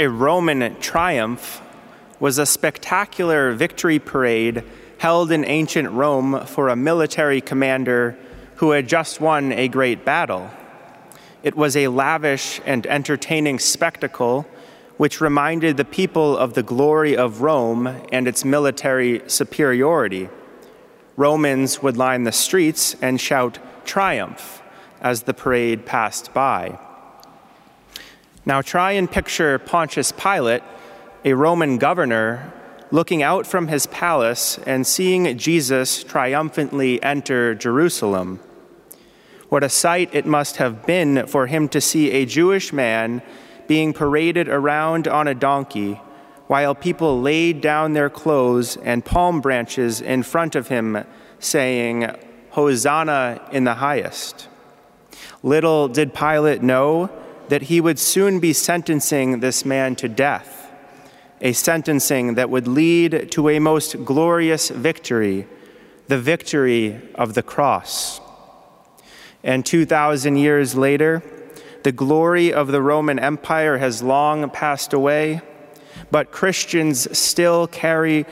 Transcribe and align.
A 0.00 0.08
Roman 0.08 0.76
triumph 0.78 1.60
was 2.20 2.38
a 2.38 2.46
spectacular 2.46 3.50
victory 3.50 3.98
parade 3.98 4.62
held 4.98 5.32
in 5.32 5.44
ancient 5.44 5.90
Rome 5.90 6.46
for 6.46 6.68
a 6.68 6.76
military 6.76 7.40
commander 7.40 8.16
who 8.56 8.70
had 8.70 8.88
just 8.88 9.20
won 9.20 9.50
a 9.50 9.66
great 9.66 10.04
battle. 10.04 10.50
It 11.42 11.56
was 11.56 11.76
a 11.76 11.88
lavish 11.88 12.60
and 12.64 12.86
entertaining 12.86 13.58
spectacle 13.58 14.46
which 14.98 15.20
reminded 15.20 15.76
the 15.76 15.84
people 15.84 16.36
of 16.36 16.54
the 16.54 16.62
glory 16.62 17.16
of 17.16 17.40
Rome 17.40 17.88
and 18.12 18.28
its 18.28 18.44
military 18.44 19.22
superiority. 19.26 20.28
Romans 21.16 21.82
would 21.82 21.96
line 21.96 22.22
the 22.22 22.30
streets 22.30 22.94
and 23.02 23.20
shout 23.20 23.58
triumph 23.84 24.62
as 25.00 25.24
the 25.24 25.34
parade 25.34 25.86
passed 25.86 26.32
by. 26.32 26.78
Now 28.48 28.62
try 28.62 28.92
and 28.92 29.10
picture 29.10 29.58
Pontius 29.58 30.10
Pilate, 30.10 30.62
a 31.22 31.34
Roman 31.34 31.76
governor, 31.76 32.50
looking 32.90 33.22
out 33.22 33.46
from 33.46 33.68
his 33.68 33.84
palace 33.84 34.58
and 34.64 34.86
seeing 34.86 35.36
Jesus 35.36 36.02
triumphantly 36.02 37.02
enter 37.02 37.54
Jerusalem. 37.54 38.40
What 39.50 39.64
a 39.64 39.68
sight 39.68 40.14
it 40.14 40.24
must 40.24 40.56
have 40.56 40.86
been 40.86 41.26
for 41.26 41.46
him 41.46 41.68
to 41.68 41.80
see 41.82 42.10
a 42.10 42.24
Jewish 42.24 42.72
man 42.72 43.20
being 43.66 43.92
paraded 43.92 44.48
around 44.48 45.06
on 45.06 45.28
a 45.28 45.34
donkey, 45.34 46.00
while 46.46 46.74
people 46.74 47.20
laid 47.20 47.60
down 47.60 47.92
their 47.92 48.08
clothes 48.08 48.78
and 48.78 49.04
palm 49.04 49.42
branches 49.42 50.00
in 50.00 50.22
front 50.22 50.56
of 50.56 50.68
him, 50.68 51.04
saying, 51.38 52.10
Hosanna 52.52 53.46
in 53.52 53.64
the 53.64 53.74
highest. 53.74 54.48
Little 55.42 55.86
did 55.88 56.14
Pilate 56.14 56.62
know 56.62 57.10
that 57.48 57.62
he 57.62 57.80
would 57.80 57.98
soon 57.98 58.40
be 58.40 58.52
sentencing 58.52 59.40
this 59.40 59.64
man 59.64 59.96
to 59.96 60.08
death, 60.08 60.70
a 61.40 61.52
sentencing 61.52 62.34
that 62.34 62.50
would 62.50 62.68
lead 62.68 63.30
to 63.32 63.48
a 63.48 63.58
most 63.58 64.04
glorious 64.04 64.68
victory, 64.70 65.46
the 66.06 66.18
victory 66.18 67.00
of 67.14 67.34
the 67.34 67.42
cross. 67.42 68.20
And 69.42 69.64
2,000 69.64 70.36
years 70.36 70.74
later, 70.74 71.22
the 71.84 71.92
glory 71.92 72.52
of 72.52 72.68
the 72.68 72.82
Roman 72.82 73.18
Empire 73.18 73.78
has 73.78 74.02
long 74.02 74.50
passed 74.50 74.92
away, 74.92 75.40
but 76.10 76.32
Christians 76.32 77.16
still 77.16 77.66
carry 77.66 78.26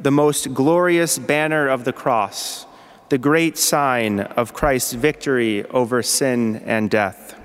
the 0.00 0.10
most 0.10 0.54
glorious 0.54 1.18
banner 1.18 1.68
of 1.68 1.84
the 1.84 1.92
cross, 1.92 2.66
the 3.08 3.18
great 3.18 3.58
sign 3.58 4.20
of 4.20 4.54
Christ's 4.54 4.92
victory 4.92 5.64
over 5.66 6.02
sin 6.02 6.56
and 6.64 6.88
death. 6.90 7.40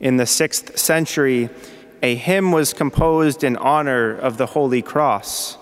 In 0.00 0.18
the 0.18 0.26
sixth 0.26 0.78
century, 0.78 1.48
a 2.02 2.14
hymn 2.14 2.52
was 2.52 2.74
composed 2.74 3.42
in 3.42 3.56
honor 3.56 4.14
of 4.14 4.36
the 4.36 4.46
Holy 4.46 4.82
Cross. 4.82 5.56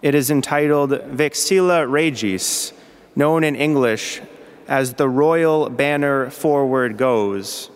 It 0.00 0.14
is 0.14 0.30
entitled 0.30 0.90
Vexilla 0.90 1.86
Regis, 1.86 2.72
known 3.14 3.44
in 3.44 3.54
English 3.54 4.22
as 4.66 4.94
the 4.94 5.08
royal 5.08 5.68
banner 5.68 6.30
forward 6.30 6.96
goes. 6.96 7.70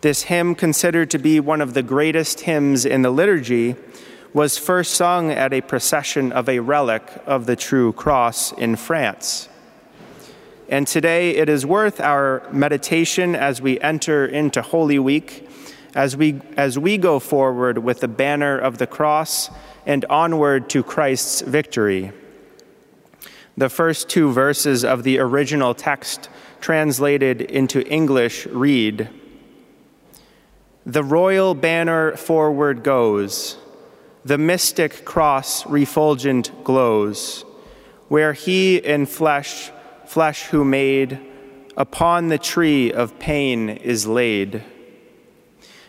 This 0.00 0.22
hymn, 0.22 0.54
considered 0.54 1.10
to 1.10 1.18
be 1.18 1.40
one 1.40 1.60
of 1.60 1.74
the 1.74 1.82
greatest 1.82 2.40
hymns 2.40 2.86
in 2.86 3.02
the 3.02 3.10
liturgy, 3.10 3.74
was 4.32 4.58
first 4.58 4.94
sung 4.94 5.32
at 5.32 5.52
a 5.52 5.60
procession 5.60 6.30
of 6.30 6.48
a 6.48 6.60
relic 6.60 7.02
of 7.26 7.46
the 7.46 7.56
true 7.56 7.92
cross 7.92 8.52
in 8.52 8.76
France. 8.76 9.48
And 10.68 10.86
today 10.86 11.30
it 11.30 11.48
is 11.48 11.64
worth 11.64 11.98
our 11.98 12.46
meditation 12.52 13.34
as 13.34 13.62
we 13.62 13.80
enter 13.80 14.26
into 14.26 14.60
Holy 14.60 14.98
Week, 14.98 15.48
as 15.94 16.14
we, 16.14 16.42
as 16.58 16.78
we 16.78 16.98
go 16.98 17.18
forward 17.18 17.78
with 17.78 18.00
the 18.00 18.08
banner 18.08 18.58
of 18.58 18.76
the 18.76 18.86
cross 18.86 19.48
and 19.86 20.04
onward 20.10 20.68
to 20.70 20.82
Christ's 20.82 21.40
victory. 21.40 22.12
The 23.56 23.70
first 23.70 24.10
two 24.10 24.30
verses 24.30 24.84
of 24.84 25.04
the 25.04 25.18
original 25.18 25.74
text 25.74 26.28
translated 26.60 27.40
into 27.40 27.86
English 27.88 28.46
read 28.46 29.08
The 30.84 31.02
royal 31.02 31.54
banner 31.54 32.14
forward 32.16 32.84
goes, 32.84 33.56
the 34.22 34.38
mystic 34.38 35.06
cross 35.06 35.64
refulgent 35.66 36.52
glows, 36.62 37.46
where 38.08 38.34
he 38.34 38.76
in 38.76 39.06
flesh, 39.06 39.70
flesh 40.08 40.44
who 40.46 40.64
made, 40.64 41.20
upon 41.76 42.28
the 42.28 42.38
tree 42.38 42.92
of 42.92 43.18
pain 43.18 43.68
is 43.68 44.06
laid. 44.06 44.64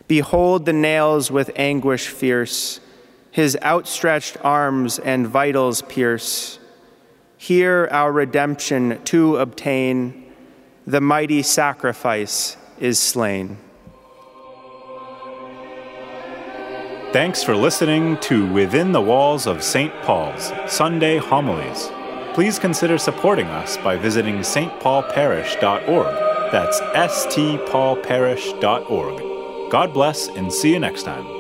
Behold 0.07 0.65
the 0.65 0.73
nails 0.73 1.31
with 1.31 1.51
anguish 1.55 2.07
fierce, 2.07 2.79
his 3.31 3.57
outstretched 3.63 4.37
arms 4.43 4.99
and 4.99 5.27
vitals 5.27 5.81
pierce 5.83 6.59
here 7.39 7.87
our 7.89 8.11
redemption 8.11 9.01
to 9.05 9.37
obtain, 9.37 10.29
the 10.85 10.99
mighty 10.99 11.41
sacrifice 11.41 12.57
is 12.81 12.99
slain. 12.99 13.57
Thanks 17.13 17.41
for 17.41 17.55
listening 17.55 18.17
to 18.17 18.51
Within 18.51 18.91
the 18.91 19.01
Walls 19.01 19.47
of 19.47 19.63
St. 19.63 19.93
Paul's 20.01 20.51
Sunday 20.67 21.17
Homilies. 21.17 21.89
Please 22.39 22.55
consider 22.57 22.97
supporting 22.97 23.47
us 23.47 23.75
by 23.75 23.97
visiting 23.97 24.37
stpaulparish.org. 24.37 26.51
That's 26.53 26.79
stpaulparish.org. 26.79 29.69
God 29.69 29.93
bless 29.93 30.29
and 30.29 30.53
see 30.53 30.71
you 30.71 30.79
next 30.79 31.03
time. 31.03 31.38